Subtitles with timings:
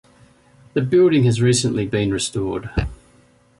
[0.73, 2.71] The building has recently been restored.